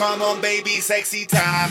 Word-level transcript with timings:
y'all. 0.00 1.70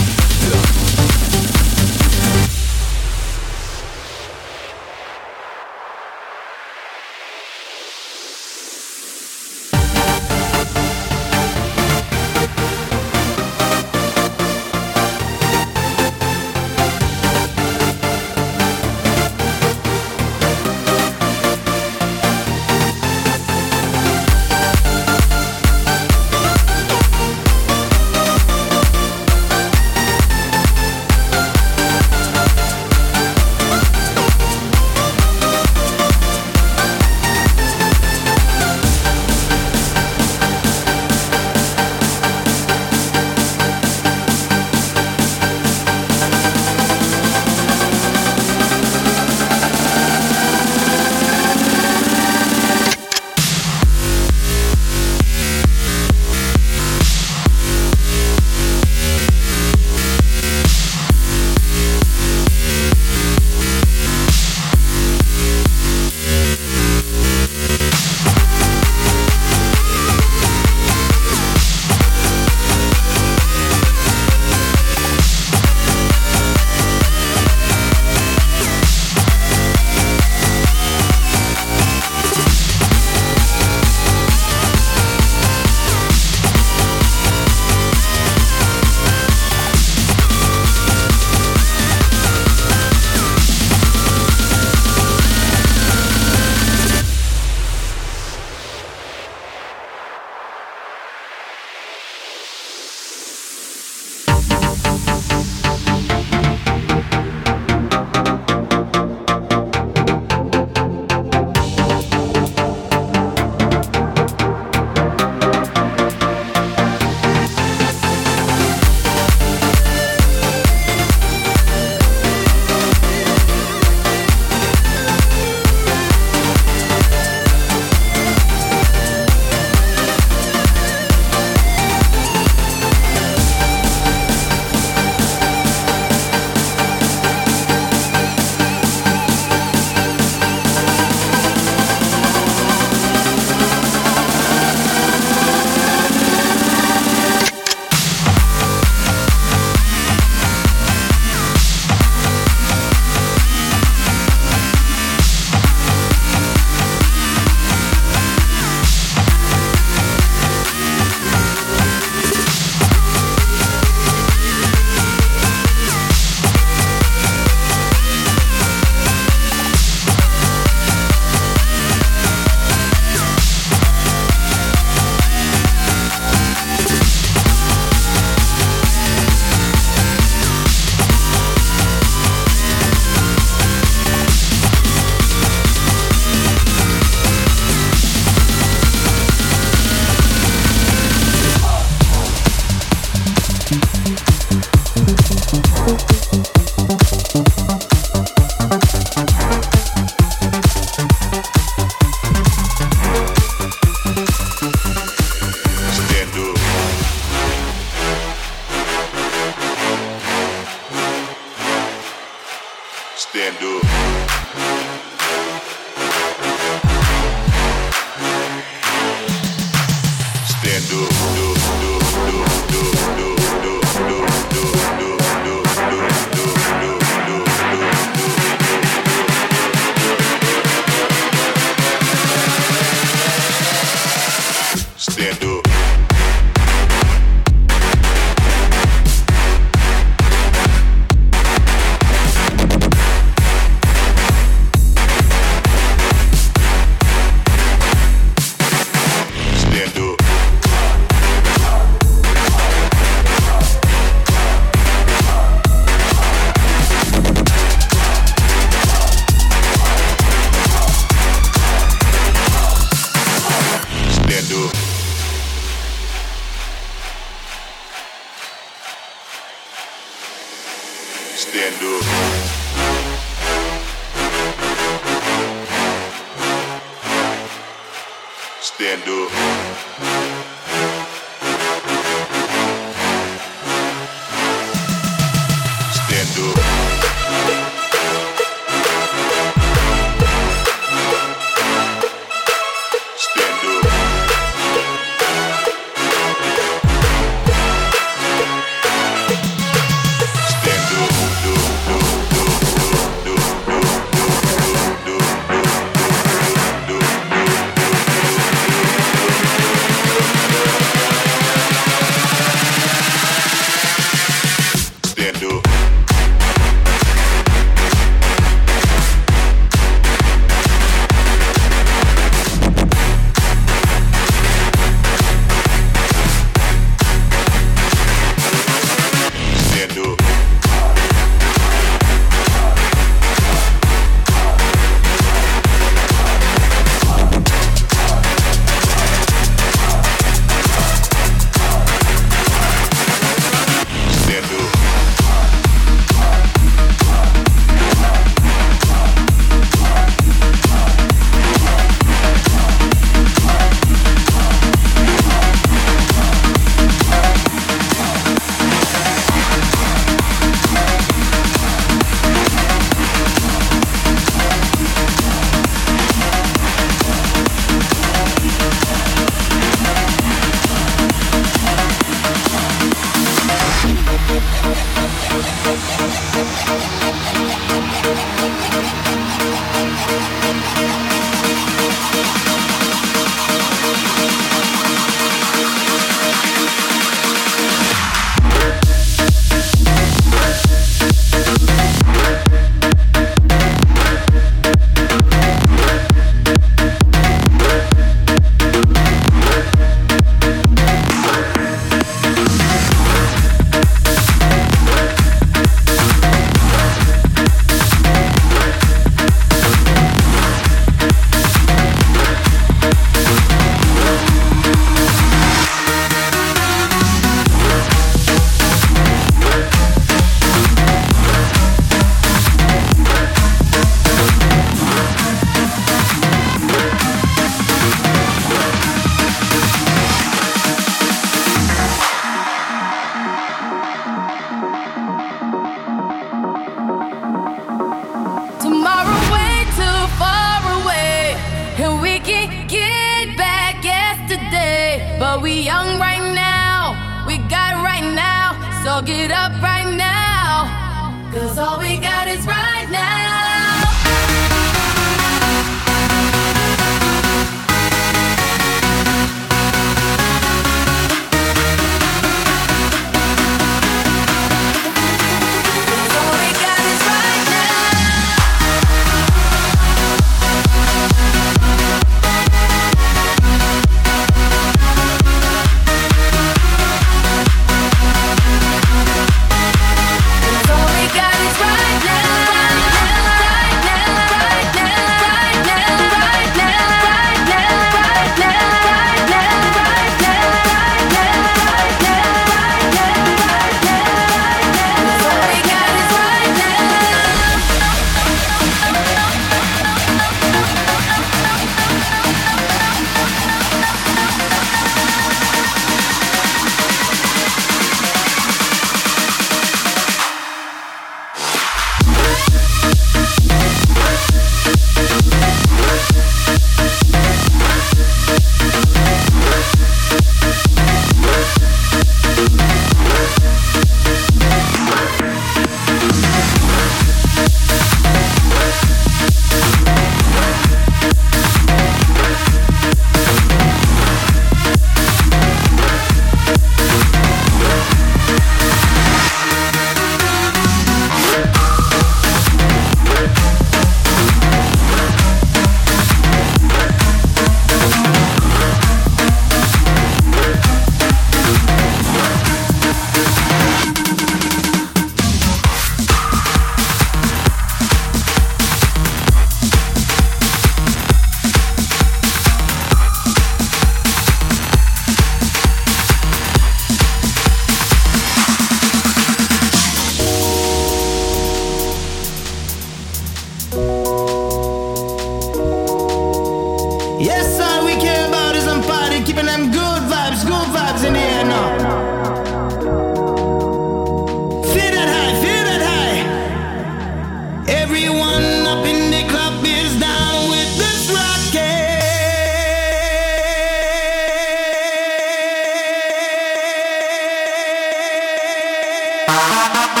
Thank 599.33 599.95
you. 599.95 600.00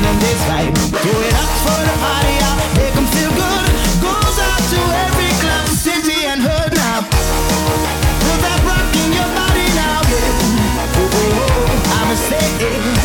living 0.00 0.12
in 0.12 0.18
this 0.20 0.48
life. 0.48 0.74
Do 1.02 1.12
it 1.22 1.34
up 1.34 1.52
for 1.64 1.80
the 1.84 1.96
party, 2.00 2.36
up. 2.44 2.58
Make 2.76 2.94
them 2.94 3.06
feel 3.06 3.30
good. 3.30 3.66
Goes 4.00 4.38
out 4.38 4.62
to 4.72 4.80
every 5.06 5.30
club, 5.40 5.68
city, 5.68 6.26
and 6.26 6.40
hood 6.40 6.72
now. 6.74 7.02
Put 8.24 8.38
that 8.40 8.60
rock 8.64 8.94
in 8.96 9.12
your 9.12 9.30
body 9.36 9.66
now, 9.74 10.00
yeah. 10.08 10.96
Oh, 10.96 11.10
oh, 11.12 11.38
oh. 11.40 11.96
I'm 11.96 12.10
a 12.10 12.16
slave. 12.16 12.99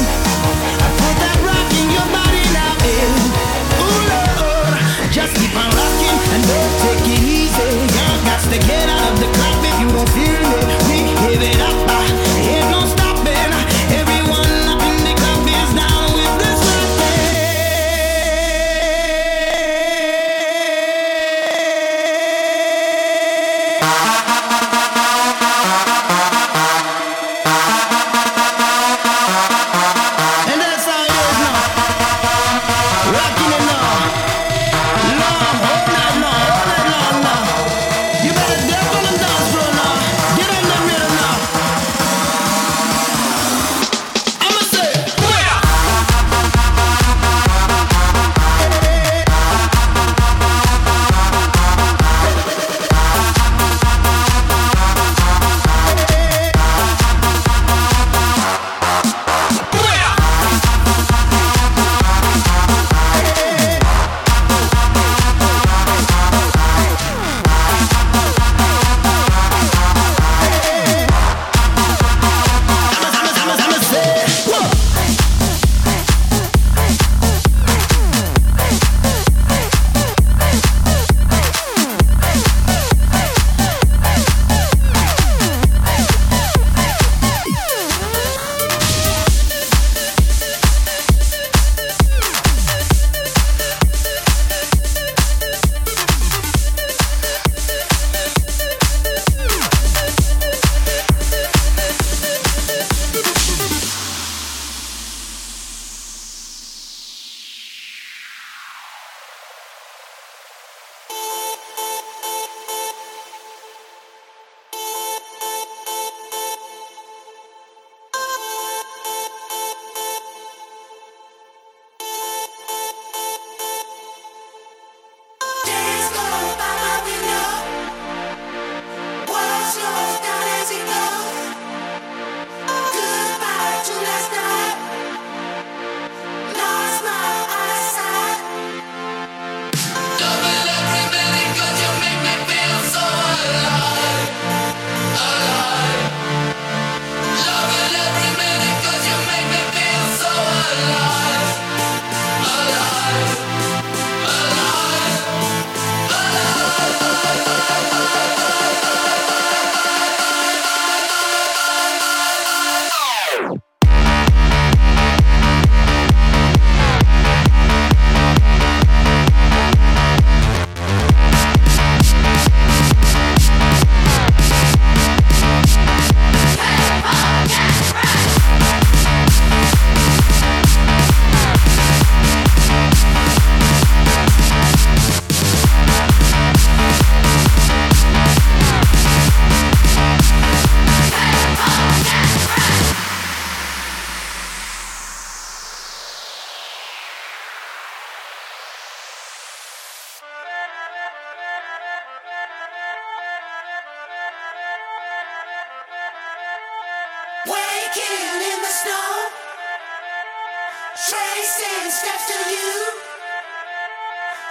Chasing 211.34 211.89
steps 211.89 212.28
to 212.28 212.39
you. 212.53 212.71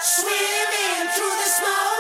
Swimming 0.01 1.09
through 1.15 1.37
the 1.43 1.49
smoke. 1.59 1.94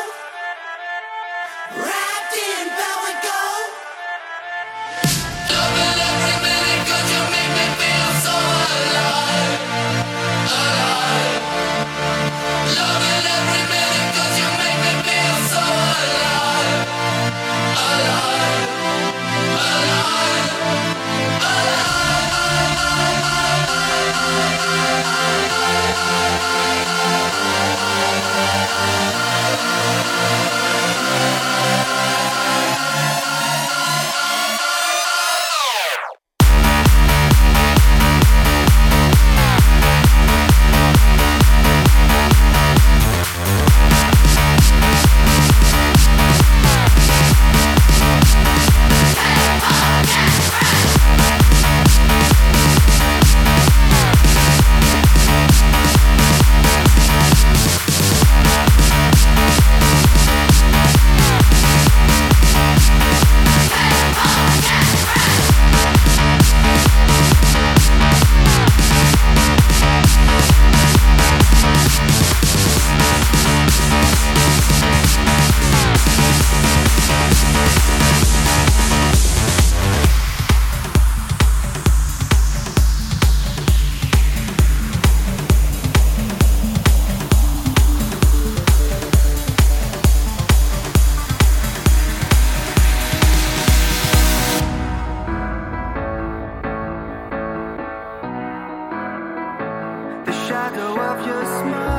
shadow 100.65 100.99
of 100.99 101.27
your 101.27 101.45
smile. 101.45 101.94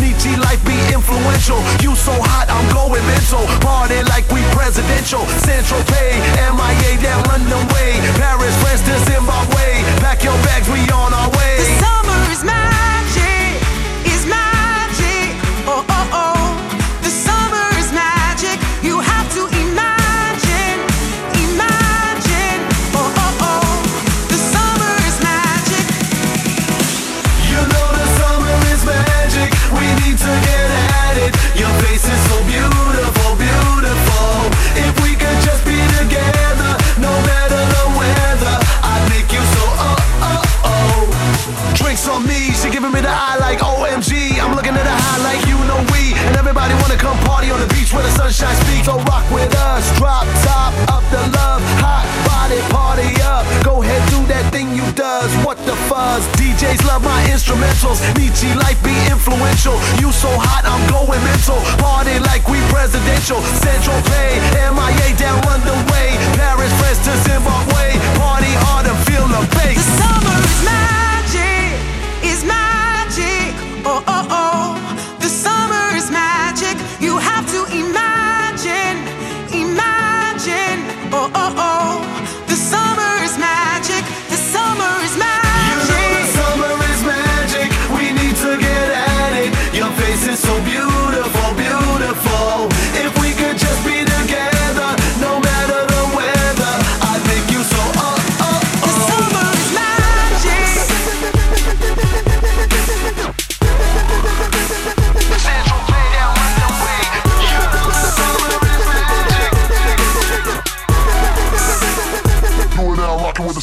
Nietzsche 0.00 0.36
life 0.36 0.62
be 0.64 0.76
influential. 0.92 1.60
You 1.80 1.94
so 1.94 2.12
hot, 2.14 2.48
I'm 2.48 2.66
going 2.72 3.04
mental. 3.06 3.44
Party 3.60 4.02
like 4.10 4.26
we 4.30 4.42
presidential. 4.56 5.26
Central 5.44 5.82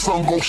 sun 0.02 0.24
gon' 0.26 0.42